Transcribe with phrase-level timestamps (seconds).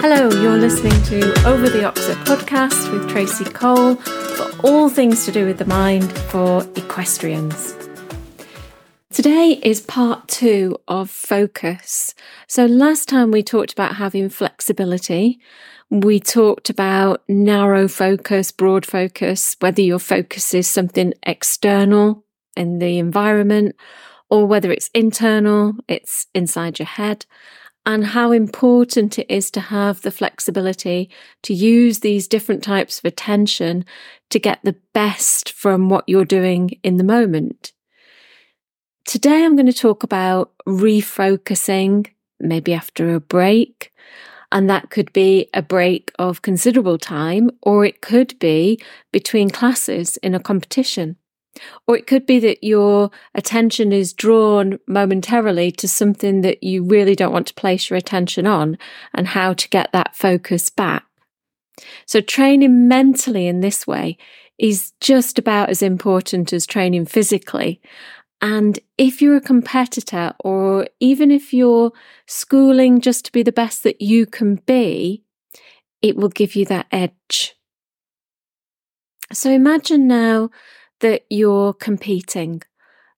[0.00, 5.32] Hello, you're listening to Over the Oxer podcast with Tracy Cole for all things to
[5.32, 7.74] do with the mind for equestrians.
[9.12, 12.14] Today is part two of focus.
[12.46, 15.38] So, last time we talked about having flexibility.
[15.90, 22.24] We talked about narrow focus, broad focus, whether your focus is something external
[22.56, 23.76] in the environment
[24.28, 27.26] or whether it's internal, it's inside your head
[27.88, 31.08] and how important it is to have the flexibility
[31.42, 33.82] to use these different types of attention
[34.28, 37.72] to get the best from what you're doing in the moment.
[39.06, 43.90] Today, I'm going to talk about refocusing, maybe after a break.
[44.52, 48.78] And that could be a break of considerable time, or it could be
[49.12, 51.16] between classes in a competition.
[51.86, 57.14] Or it could be that your attention is drawn momentarily to something that you really
[57.14, 58.78] don't want to place your attention on
[59.14, 61.04] and how to get that focus back.
[62.06, 64.18] So training mentally in this way
[64.58, 67.80] is just about as important as training physically.
[68.40, 71.92] And if you're a competitor or even if you're
[72.26, 75.24] schooling just to be the best that you can be,
[76.02, 77.56] it will give you that edge.
[79.32, 80.50] So imagine now
[81.00, 82.62] that you're competing,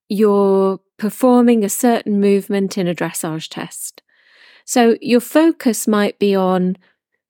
[0.07, 4.01] you're performing a certain movement in a dressage test.
[4.65, 6.77] So your focus might be on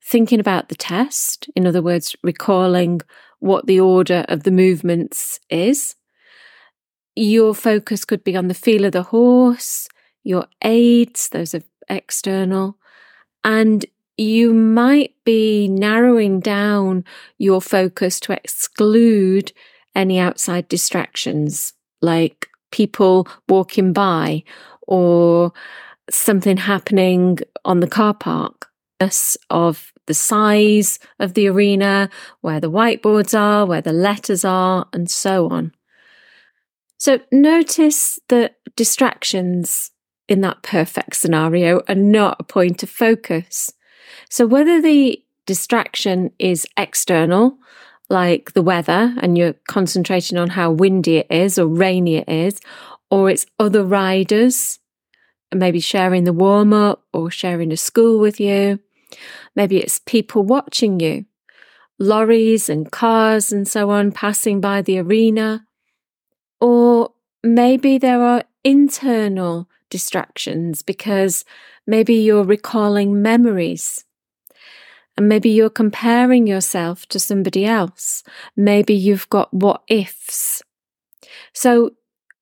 [0.03, 3.01] thinking about the test, in other words, recalling
[3.39, 5.95] what the order of the movements is.
[7.15, 9.87] Your focus could be on the feel of the horse,
[10.23, 12.77] your aids, those are external,
[13.43, 13.85] and
[14.17, 17.03] you might be narrowing down
[17.37, 19.51] your focus to exclude
[19.95, 24.43] any outside distractions like people walking by
[24.87, 25.51] or
[26.09, 28.67] something happening on the car park
[29.49, 32.09] of the size of the arena,
[32.41, 35.71] where the whiteboards are, where the letters are, and so on.
[36.97, 39.91] So notice that distractions
[40.27, 43.71] in that perfect scenario are not a point of focus.
[44.29, 47.57] So whether the distraction is external,
[48.11, 52.59] like the weather and you're concentrating on how windy it is or rainy it is,
[53.09, 54.79] or it's other riders,
[55.53, 58.79] maybe sharing the warm up or sharing a school with you.
[59.55, 61.25] Maybe it's people watching you,
[61.99, 65.65] lorries and cars and so on passing by the arena.
[66.59, 67.13] Or
[67.43, 71.43] maybe there are internal distractions because
[71.87, 74.05] maybe you're recalling memories
[75.21, 78.23] and maybe you're comparing yourself to somebody else.
[78.57, 80.63] Maybe you've got what ifs.
[81.53, 81.91] So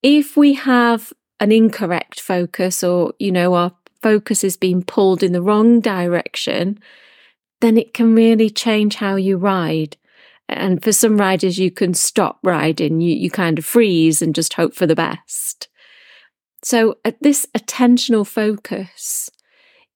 [0.02, 5.32] if we have an incorrect focus or, you know, our focus is being pulled in
[5.32, 6.78] the wrong direction,
[7.60, 9.98] then it can really change how you ride.
[10.48, 13.02] And for some riders, you can stop riding.
[13.02, 15.68] You, you kind of freeze and just hope for the best.
[16.62, 19.28] So at this attentional focus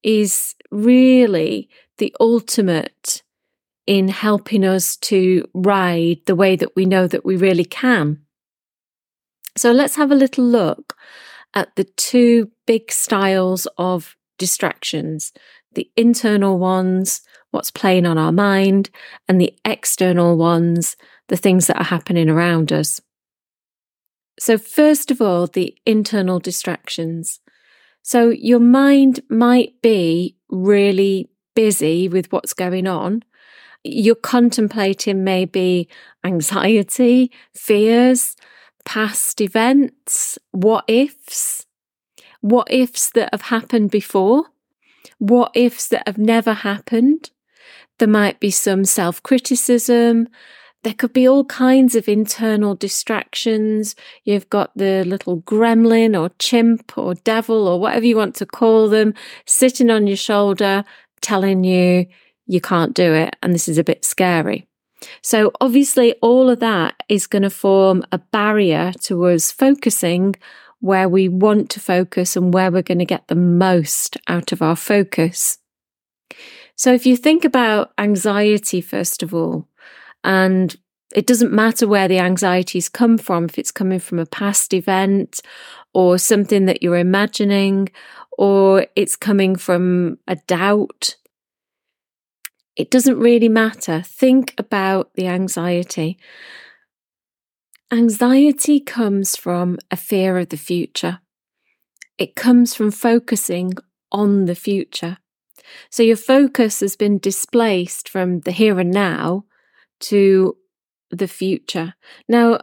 [0.02, 3.22] is really the ultimate
[3.86, 8.20] in helping us to ride the way that we know that we really can.
[9.56, 10.96] So let's have a little look
[11.54, 15.32] at the two big styles of distractions
[15.74, 18.90] the internal ones, what's playing on our mind,
[19.26, 20.94] and the external ones,
[21.26, 23.00] the things that are happening around us.
[24.38, 27.40] So, first of all, the internal distractions.
[28.02, 33.22] So, your mind might be really busy with what's going on,
[33.84, 35.88] you're contemplating maybe
[36.24, 38.36] anxiety, fears,
[38.84, 41.66] past events, what ifs,
[42.40, 44.44] what ifs that have happened before,
[45.18, 47.30] what ifs that have never happened.
[47.98, 50.28] There might be some self criticism.
[50.82, 53.96] There could be all kinds of internal distractions.
[54.24, 58.90] You've got the little gremlin or chimp or devil or whatever you want to call
[58.90, 59.14] them
[59.46, 60.84] sitting on your shoulder,
[61.24, 62.06] telling you
[62.46, 64.68] you can't do it and this is a bit scary.
[65.22, 70.36] So obviously all of that is going to form a barrier to us focusing
[70.80, 74.60] where we want to focus and where we're going to get the most out of
[74.60, 75.58] our focus.
[76.76, 79.66] So if you think about anxiety, first of all,
[80.22, 80.76] and
[81.14, 85.40] it doesn't matter where the anxieties come from, if it's coming from a past event
[85.94, 87.88] or something that you're imagining,
[88.38, 91.16] or it's coming from a doubt.
[92.76, 94.02] It doesn't really matter.
[94.02, 96.18] Think about the anxiety.
[97.92, 101.20] Anxiety comes from a fear of the future.
[102.18, 103.74] It comes from focusing
[104.10, 105.18] on the future.
[105.90, 109.44] So your focus has been displaced from the here and now
[110.00, 110.56] to
[111.10, 111.94] the future.
[112.28, 112.60] Now,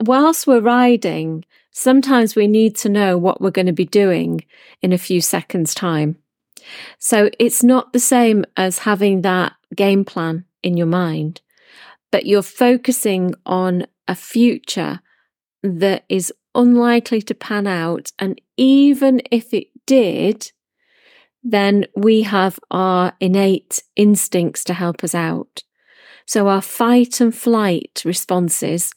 [0.00, 1.44] whilst we're riding,
[1.74, 4.44] sometimes we need to know what we're going to be doing
[4.80, 6.16] in a few seconds' time.
[6.98, 11.42] So it's not the same as having that game plan in your mind,
[12.10, 15.00] but you're focusing on a future
[15.62, 18.12] that is unlikely to pan out.
[18.18, 20.52] And even if it did,
[21.42, 25.64] then we have our innate instincts to help us out.
[26.24, 28.92] So our fight and flight responses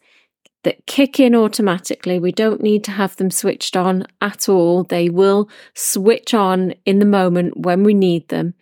[0.64, 4.84] that kick in automatically, we don't need to have them switched on at all.
[4.84, 8.54] They will switch on in the moment when we need them.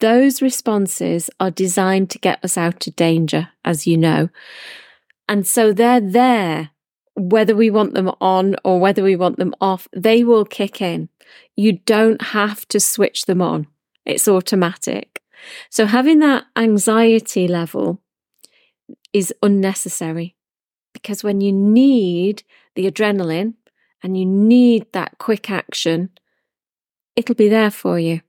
[0.00, 4.28] Those responses are designed to get us out of danger, as you know.
[5.28, 6.70] And so they're there,
[7.14, 11.08] whether we want them on or whether we want them off, they will kick in.
[11.56, 13.68] You don't have to switch them on,
[14.04, 15.22] it's automatic.
[15.70, 18.00] So having that anxiety level
[19.12, 20.36] is unnecessary
[21.02, 22.42] because when you need
[22.74, 23.54] the adrenaline
[24.02, 26.10] and you need that quick action,
[27.16, 28.20] it'll be there for you.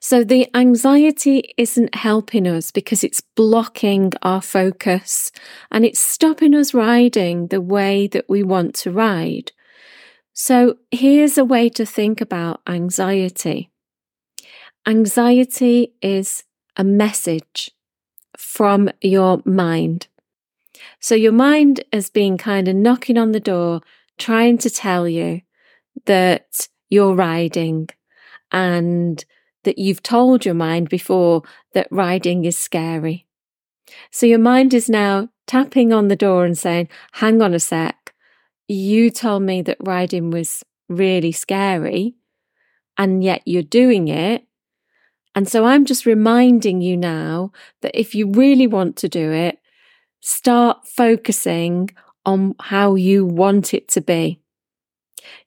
[0.00, 5.32] So the anxiety isn't helping us because it's blocking our focus
[5.70, 9.52] and it's stopping us riding the way that we want to ride.
[10.32, 13.70] So here's a way to think about anxiety.
[14.86, 16.44] Anxiety is
[16.76, 17.72] a message
[18.36, 20.08] from your mind.
[21.00, 23.80] So your mind has been kind of knocking on the door,
[24.18, 25.42] trying to tell you
[26.06, 27.88] that you're riding
[28.52, 29.24] and
[29.64, 31.42] that you've told your mind before
[31.74, 33.26] that riding is scary.
[34.10, 38.14] So your mind is now tapping on the door and saying, hang on a sec.
[38.68, 42.14] You told me that riding was really scary
[42.98, 44.44] and yet you're doing it.
[45.34, 47.52] And so I'm just reminding you now
[47.82, 49.58] that if you really want to do it,
[50.26, 51.88] start focusing
[52.24, 54.40] on how you want it to be.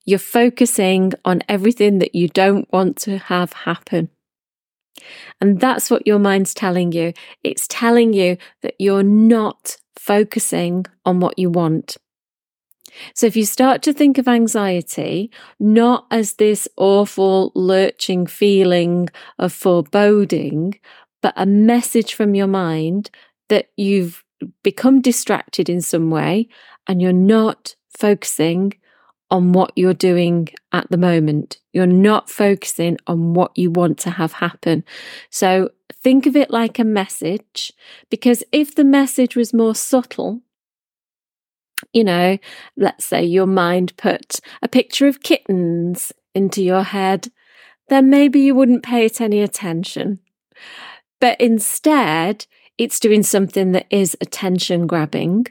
[0.05, 4.09] You're focusing on everything that you don't want to have happen.
[5.41, 7.11] And that's what your mind's telling you.
[7.43, 11.97] It's telling you that you're not focusing on what you want.
[13.13, 15.29] So if you start to think of anxiety
[15.59, 20.79] not as this awful lurching feeling of foreboding,
[21.21, 23.11] but a message from your mind
[23.49, 24.23] that you've
[24.63, 26.47] become distracted in some way
[26.88, 28.74] and you're not focusing
[29.31, 31.59] on what you're doing at the moment.
[31.71, 34.83] You're not focusing on what you want to have happen.
[35.30, 37.71] So think of it like a message
[38.09, 40.42] because if the message was more subtle,
[41.94, 42.38] you know,
[42.75, 47.31] let's say your mind put a picture of kittens into your head,
[47.88, 50.19] then maybe you wouldn't pay it any attention.
[51.19, 52.45] But instead,
[52.79, 55.45] it's doing something that is attention grabbing.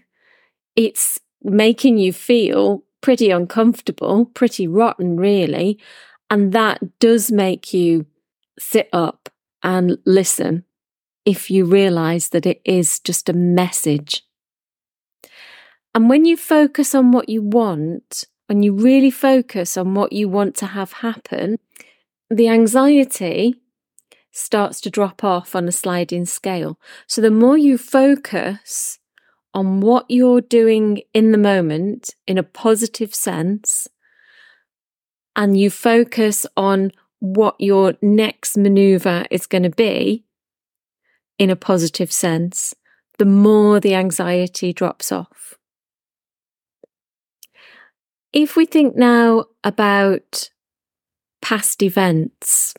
[0.74, 5.78] It's making you feel pretty uncomfortable, pretty rotten, really.
[6.30, 8.06] And that does make you
[8.58, 9.28] sit up
[9.62, 10.64] and listen
[11.26, 14.24] if you realize that it is just a message.
[15.94, 20.30] And when you focus on what you want, when you really focus on what you
[20.30, 21.58] want to have happen,
[22.30, 23.54] the anxiety
[24.38, 26.78] starts to drop off on a sliding scale.
[27.06, 28.98] So the more you focus
[29.52, 33.88] on what you're doing in the moment in a positive sense,
[35.34, 40.24] and you focus on what your next maneuver is going to be
[41.38, 42.74] in a positive sense,
[43.18, 45.54] the more the anxiety drops off.
[48.32, 50.50] If we think now about
[51.40, 52.74] past events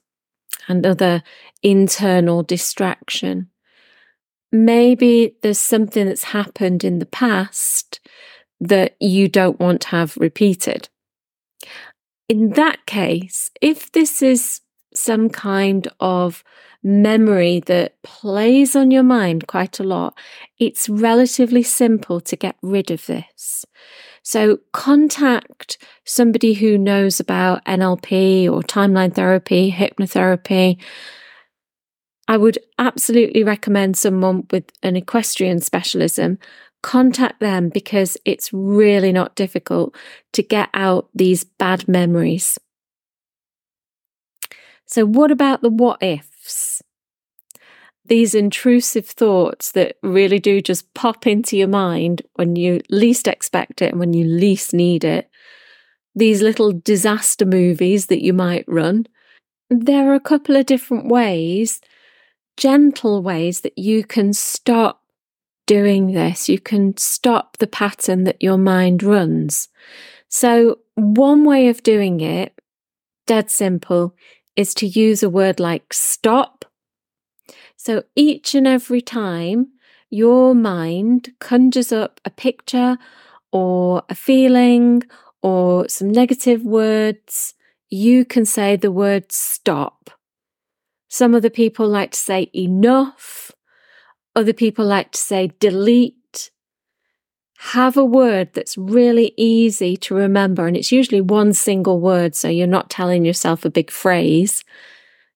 [0.69, 1.23] and other
[1.61, 3.49] internal distraction,
[4.51, 7.99] maybe there's something that's happened in the past
[8.61, 10.89] that you don't want to have repeated.
[12.27, 14.61] In that case, if this is
[14.93, 16.43] some kind of
[16.83, 20.17] memory that plays on your mind quite a lot,
[20.59, 23.65] it's relatively simple to get rid of this.
[24.29, 30.79] So contact somebody who knows about NLP or timeline therapy, hypnotherapy,
[32.27, 36.37] I would absolutely recommend someone with an equestrian specialism
[36.83, 39.95] contact them because it's really not difficult
[40.33, 42.59] to get out these bad memories.
[44.85, 46.83] So, what about the what ifs?
[48.09, 53.81] These intrusive thoughts that really do just pop into your mind when you least expect
[53.81, 55.29] it and when you least need it.
[56.15, 59.05] These little disaster movies that you might run
[59.69, 61.79] there are a couple of different ways,
[62.57, 65.03] gentle ways that you can stop
[65.67, 66.49] doing this.
[66.49, 69.69] You can stop the pattern that your mind runs.
[70.27, 72.59] So, one way of doing it,
[73.27, 74.15] dead simple,
[74.55, 76.65] is to use a word like stop.
[77.81, 79.67] So, each and every time
[80.09, 82.97] your mind conjures up a picture
[83.53, 85.03] or a feeling
[85.41, 87.53] or some negative words,
[87.89, 90.11] you can say the word stop.
[91.07, 93.53] Some other people like to say enough.
[94.35, 96.51] Other people like to say delete.
[97.59, 102.49] Have a word that's really easy to remember, and it's usually one single word, so
[102.49, 104.65] you're not telling yourself a big phrase.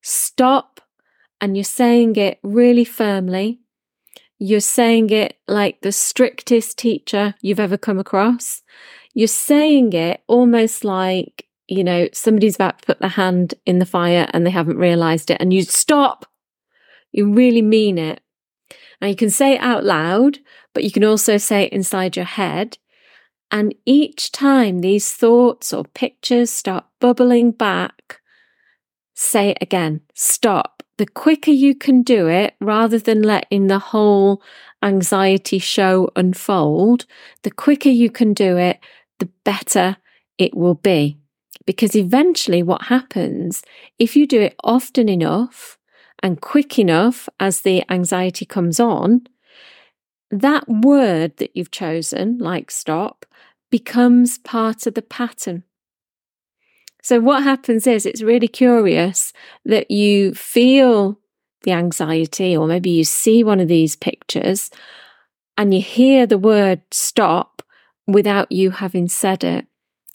[0.02, 0.82] Stop,
[1.44, 3.60] and you're saying it really firmly.
[4.40, 8.62] You're saying it like the strictest teacher you've ever come across.
[9.14, 13.86] You're saying it almost like you know, somebody's about to put their hand in the
[13.86, 16.26] fire and they haven't realized it, and you stop.
[17.12, 18.22] You really mean it.
[19.02, 20.40] Now, you can say it out loud,
[20.74, 22.78] but you can also say it inside your head.
[23.52, 28.22] And each time these thoughts or pictures start bubbling back,
[29.14, 30.02] say it again.
[30.14, 30.83] Stop.
[31.04, 34.42] The quicker you can do it, rather than letting the whole
[34.82, 37.06] anxiety show unfold,
[37.42, 38.80] the quicker you can do it,
[39.20, 39.98] the better
[40.38, 41.18] it will be.
[41.66, 43.64] Because eventually, what happens
[44.00, 45.78] if you do it often enough
[46.20, 49.28] and quick enough as the anxiety comes on,
[50.32, 53.26] that word that you've chosen, like stop,
[53.70, 55.64] becomes part of the pattern.
[57.04, 59.34] So, what happens is it's really curious
[59.66, 61.20] that you feel
[61.64, 64.72] the anxiety, or maybe you see one of these pictures
[65.58, 67.62] and you hear the word stop
[68.08, 69.68] without you having said it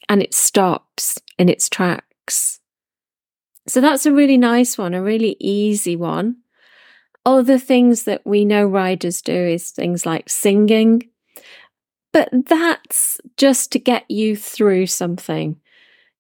[0.09, 2.61] and it stops in its tracks.
[3.67, 6.37] So that's a really nice one, a really easy one.
[7.27, 11.11] Other things that we know riders do is things like singing,
[12.13, 15.61] but that's just to get you through something.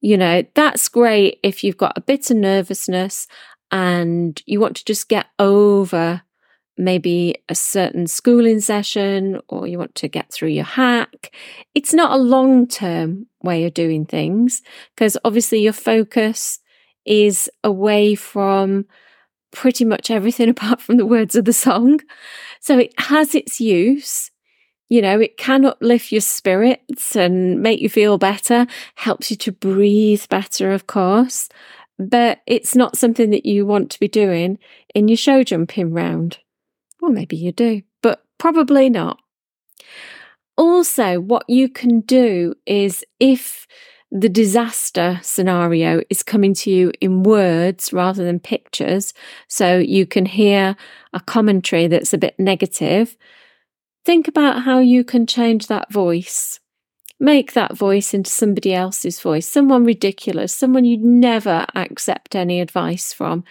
[0.00, 3.26] You know, that's great if you've got a bit of nervousness
[3.70, 6.22] and you want to just get over
[6.78, 11.34] maybe a certain schooling session or you want to get through your hack.
[11.74, 14.62] It's not a long term way of doing things
[14.94, 16.60] because obviously your focus
[17.04, 18.86] is away from
[19.50, 22.00] pretty much everything apart from the words of the song.
[22.60, 24.30] So it has its use.
[24.88, 29.52] You know, it can uplift your spirits and make you feel better, helps you to
[29.52, 31.48] breathe better, of course,
[31.98, 34.58] but it's not something that you want to be doing
[34.94, 36.38] in your show jumping round.
[37.00, 39.18] Well, maybe you do, but probably not.
[40.56, 43.66] Also, what you can do is if
[44.10, 49.12] the disaster scenario is coming to you in words rather than pictures,
[49.48, 50.76] so you can hear
[51.12, 53.16] a commentary that's a bit negative,
[54.08, 56.60] think about how you can change that voice.
[57.20, 63.12] Make that voice into somebody else's voice, someone ridiculous, someone you'd never accept any advice
[63.12, 63.44] from.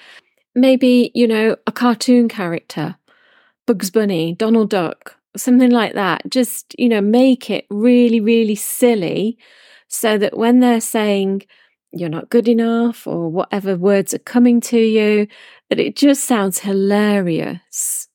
[0.56, 2.96] Maybe, you know, a cartoon character
[3.68, 6.24] Bugs Bunny, Donald Duck, something like that.
[6.28, 9.38] Just, you know, make it really, really silly
[9.88, 11.44] so that when they're saying
[11.92, 15.28] you're not good enough or whatever words are coming to you,
[15.70, 18.07] that it just sounds hilarious.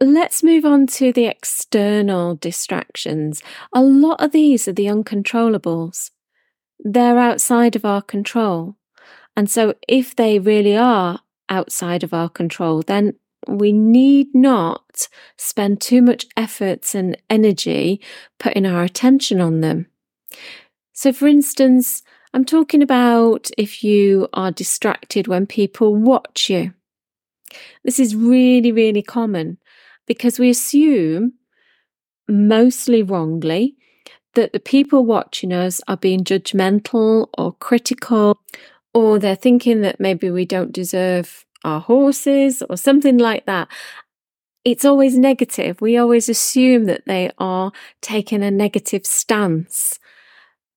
[0.00, 3.42] Let's move on to the external distractions.
[3.72, 6.12] A lot of these are the uncontrollables.
[6.78, 8.76] They're outside of our control.
[9.36, 13.14] And so, if they really are outside of our control, then
[13.48, 18.00] we need not spend too much effort and energy
[18.38, 19.86] putting our attention on them.
[20.92, 26.74] So, for instance, I'm talking about if you are distracted when people watch you.
[27.82, 29.58] This is really, really common
[30.08, 31.34] because we assume,
[32.26, 33.76] mostly wrongly,
[34.34, 38.40] that the people watching us are being judgmental or critical
[38.94, 43.68] or they're thinking that maybe we don't deserve our horses or something like that.
[44.64, 45.80] It's always negative.
[45.80, 49.98] We always assume that they are taking a negative stance.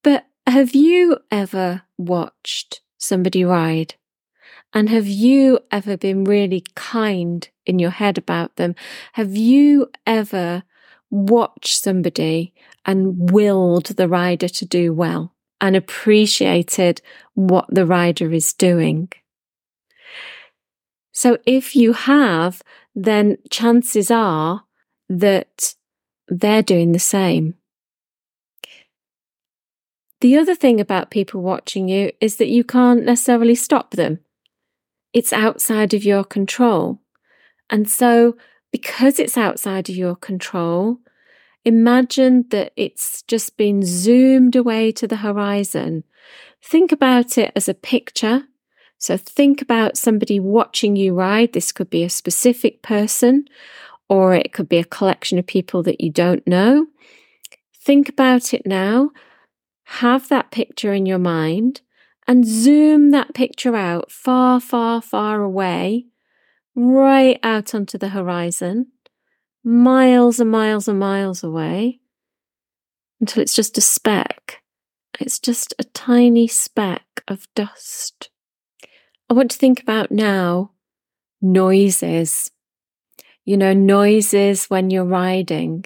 [0.04, 3.96] But have you ever watched somebody ride?
[4.74, 8.75] And have you ever been really kind in your head about them?
[9.13, 10.63] Have you ever
[11.10, 12.54] watched somebody
[12.86, 15.34] and willed the rider to do well?
[15.62, 17.01] and appreciated
[17.36, 19.10] what the rider is doing.
[21.13, 22.63] So if you have,
[22.96, 24.63] then chances are
[25.08, 25.75] that
[26.28, 27.56] they're doing the same.
[30.22, 34.20] The other thing about people watching you is that you can't necessarily stop them.
[35.13, 37.00] It's outside of your control.
[37.70, 38.36] And so,
[38.72, 41.00] because it's outside of your control,
[41.65, 46.03] imagine that it's just been zoomed away to the horizon.
[46.63, 48.44] Think about it as a picture.
[48.98, 51.53] So, think about somebody watching you ride.
[51.53, 53.46] This could be a specific person,
[54.10, 56.88] or it could be a collection of people that you don't know.
[57.84, 59.12] Think about it now
[60.00, 61.82] have that picture in your mind
[62.32, 66.06] and zoom that picture out far, far, far away,
[66.76, 68.88] right out onto the horizon,
[69.66, 72.00] miles and miles and miles away,
[73.20, 74.64] until it's just a speck.
[75.20, 78.30] It's just a tiny speck of dust.
[79.30, 80.72] I want to think about now
[81.42, 82.50] noises.
[83.44, 85.84] You know, noises when you're riding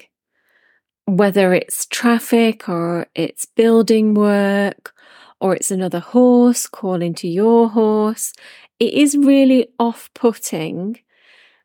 [1.06, 4.92] whether it's traffic or it's building work
[5.40, 8.32] or it's another horse calling to your horse,
[8.78, 10.98] it is really off putting.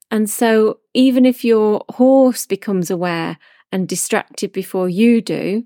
[0.10, 3.38] And so, even if your horse becomes aware
[3.72, 5.64] and distracted before you do,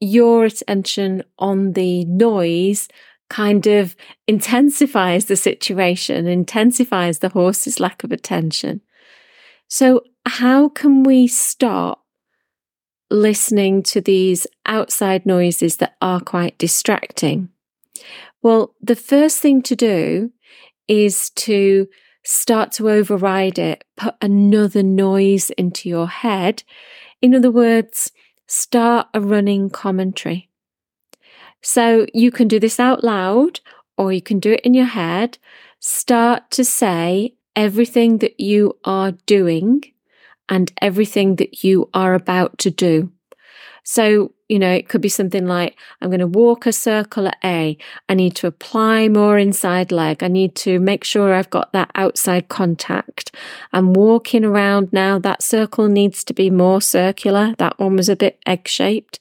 [0.00, 2.88] your attention on the noise
[3.28, 8.80] kind of intensifies the situation, intensifies the horse's lack of attention.
[9.68, 12.05] So, how can we stop
[13.10, 17.48] listening to these outside noises that are quite distracting?
[18.42, 20.32] Well, the first thing to do
[20.88, 21.88] is to
[22.24, 26.62] start to override it, put another noise into your head.
[27.22, 28.12] In other words,
[28.46, 30.48] start a running commentary.
[31.62, 33.60] So you can do this out loud
[33.96, 35.38] or you can do it in your head.
[35.80, 39.82] Start to say everything that you are doing
[40.48, 43.10] and everything that you are about to do.
[43.88, 47.38] So, you know, it could be something like, I'm going to walk a circle at
[47.44, 47.78] A.
[48.08, 50.24] I need to apply more inside leg.
[50.24, 53.32] I need to make sure I've got that outside contact.
[53.72, 55.20] I'm walking around now.
[55.20, 57.54] That circle needs to be more circular.
[57.58, 59.20] That one was a bit egg shaped.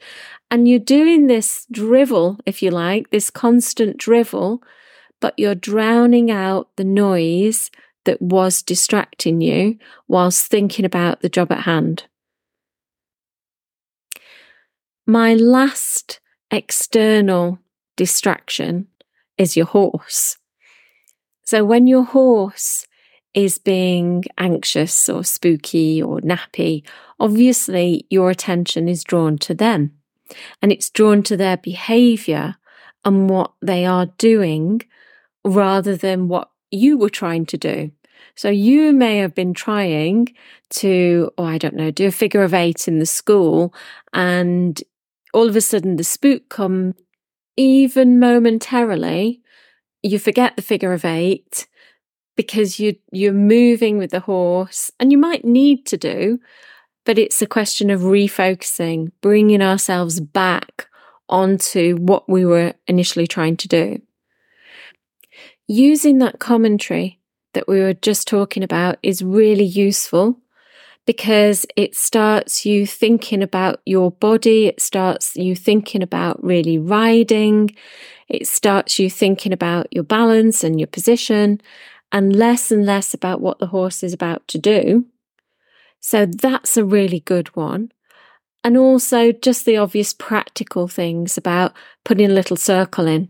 [0.49, 4.63] And you're doing this drivel, if you like, this constant drivel,
[5.21, 7.69] but you're drowning out the noise
[8.06, 12.06] that was distracting you whilst thinking about the job at hand.
[15.06, 17.60] My last external
[17.96, 18.88] distraction
[19.38, 20.38] is your horse.
[21.44, 22.88] So when your horse
[23.36, 26.84] is being anxious or spooky or nappy,
[27.20, 29.91] obviously your attention is drawn to them
[30.62, 32.56] and it's drawn to their behavior
[33.04, 34.82] and what they are doing
[35.44, 37.91] rather than what you were trying to do.
[38.36, 40.34] So you may have been trying
[40.71, 43.74] to, oh, I don't know, do a figure of eight in the school,
[44.13, 44.82] and
[45.34, 46.95] all of a sudden the spook come
[47.56, 49.41] even momentarily.
[50.04, 51.67] You forget the figure of eight
[52.36, 56.39] because you you're moving with the horse, and you might need to do,
[57.06, 60.88] but it's a question of refocusing, bringing ourselves back
[61.30, 64.00] onto what we were initially trying to do
[65.67, 67.19] using that commentary
[67.56, 70.38] that we were just talking about is really useful
[71.06, 74.68] because it starts you thinking about your body.
[74.68, 77.76] It starts you thinking about really riding.
[78.28, 81.62] It starts you thinking about your balance and your position
[82.12, 85.06] and less and less about what the horse is about to do.
[86.00, 87.91] So that's a really good one.
[88.63, 93.30] And also just the obvious practical things about putting a little circle in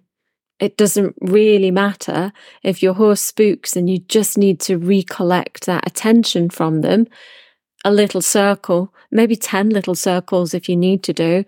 [0.60, 2.32] it doesn't really matter
[2.64, 7.08] if your horse spooks and you just need to recollect that attention from them.
[7.84, 11.46] A little circle, maybe 10 little circles if you need to do,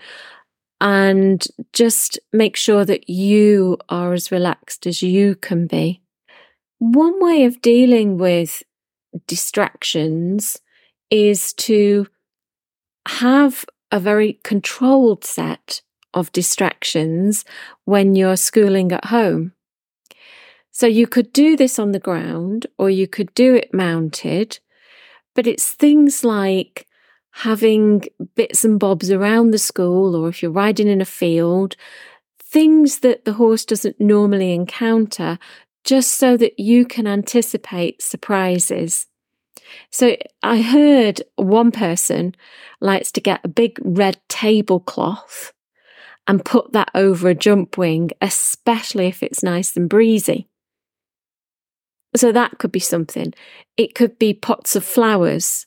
[0.79, 1.43] and
[1.73, 6.01] just make sure that you are as relaxed as you can be.
[6.79, 8.61] One way of dealing with
[9.25, 10.59] distractions
[11.09, 12.07] is to
[13.07, 15.81] have a very controlled set
[16.17, 17.45] of distractions
[17.85, 19.53] when you're schooling at home.
[20.71, 24.59] So you could do this on the ground or you could do it mounted,
[25.33, 26.87] but it's things like
[27.31, 28.03] having
[28.35, 31.75] bits and bobs around the school or if you're riding in a field,
[32.39, 35.37] things that the horse doesn't normally encounter
[35.83, 39.05] just so that you can anticipate surprises.
[39.91, 42.35] So I heard one person
[42.81, 45.53] likes to get a big red tablecloth
[46.27, 50.47] and put that over a jump wing, especially if it's nice and breezy.
[52.15, 53.33] So that could be something.
[53.77, 55.65] It could be pots of flowers.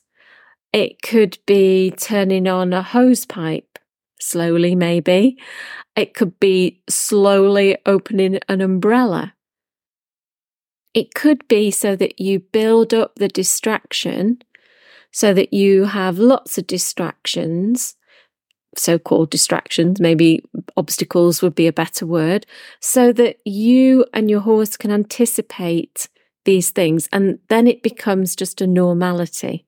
[0.73, 3.79] It could be turning on a hose pipe
[4.19, 5.37] slowly, maybe.
[5.95, 9.33] It could be slowly opening an umbrella.
[10.93, 14.41] It could be so that you build up the distraction
[15.11, 17.95] so that you have lots of distractions,
[18.77, 20.43] so called distractions, maybe
[20.77, 22.45] obstacles would be a better word,
[22.79, 26.07] so that you and your horse can anticipate
[26.45, 29.65] these things and then it becomes just a normality.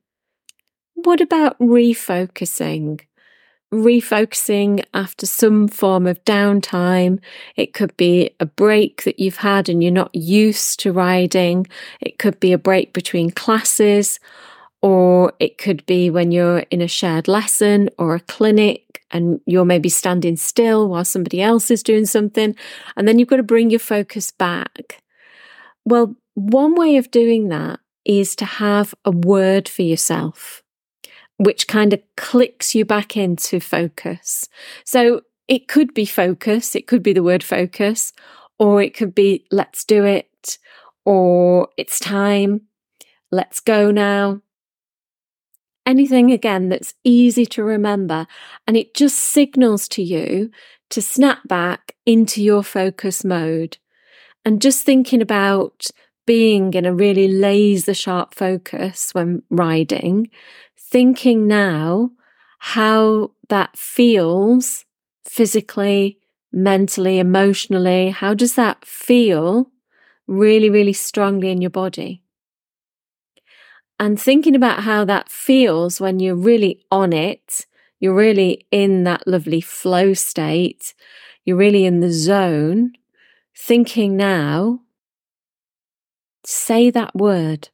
[0.96, 3.02] What about refocusing?
[3.74, 7.20] refocusing after some form of downtime.
[7.56, 11.66] It could be a break that you've had and you're not used to riding.
[12.00, 14.20] It could be a break between classes,
[14.82, 19.64] or it could be when you're in a shared lesson or a clinic and you're
[19.64, 22.56] maybe standing still while somebody else is doing something.
[22.98, 25.02] And then you've got to bring your focus back.
[25.86, 30.64] Well, one way of doing that is to have a word for yourself
[31.38, 34.48] which kind of clicks you back into focus.
[34.86, 38.14] So it could be focus, it could be the word focus,
[38.60, 40.58] or it could be let's do it,
[41.06, 42.62] or it's time,
[43.32, 44.42] let's go now.
[45.86, 48.26] Anything again that's easy to remember,
[48.68, 50.50] and it just signals to you
[50.90, 53.78] to snap back into your focus mode.
[54.46, 55.88] And just thinking about
[56.26, 60.30] being in a really laser sharp focus when riding
[60.80, 62.12] thinking now
[62.60, 64.86] how that feels
[65.26, 66.20] physically,
[66.52, 68.10] mentally, emotionally.
[68.12, 69.72] How does that feel
[70.28, 72.23] really, really strongly in your body?
[74.04, 77.66] And thinking about how that feels when you're really on it,
[78.02, 80.94] you're really in that lovely flow state,
[81.46, 82.92] you're really in the zone.
[83.58, 84.82] Thinking now,
[86.46, 87.70] say that word.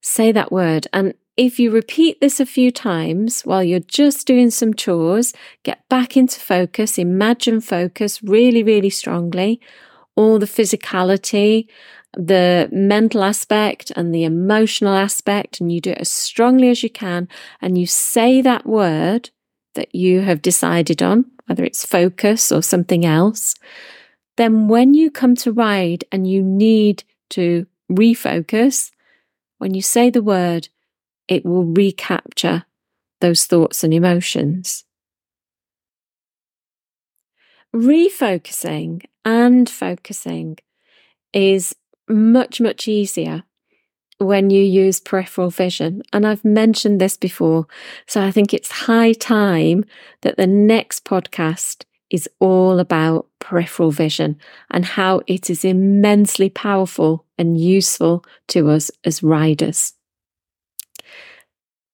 [0.00, 0.88] Say that word.
[0.92, 5.88] And if you repeat this a few times while you're just doing some chores, get
[5.88, 9.60] back into focus, imagine focus really, really strongly,
[10.16, 11.68] all the physicality,
[12.16, 16.90] the mental aspect, and the emotional aspect, and you do it as strongly as you
[16.90, 17.28] can,
[17.60, 19.30] and you say that word
[19.74, 23.54] that you have decided on, whether it's focus or something else,
[24.36, 28.90] then when you come to ride and you need to refocus,
[29.58, 30.68] when you say the word,
[31.26, 32.64] it will recapture
[33.20, 34.84] those thoughts and emotions.
[37.74, 40.56] Refocusing and focusing
[41.32, 41.74] is
[42.08, 43.44] much, much easier
[44.18, 46.02] when you use peripheral vision.
[46.12, 47.66] And I've mentioned this before.
[48.06, 49.84] So I think it's high time
[50.22, 54.38] that the next podcast is all about peripheral vision
[54.70, 59.94] and how it is immensely powerful and useful to us as riders.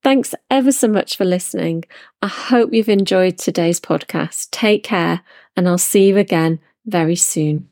[0.03, 1.85] Thanks ever so much for listening.
[2.21, 4.51] I hope you've enjoyed today's podcast.
[4.51, 5.23] Take care,
[5.57, 7.71] and I'll see you again very soon.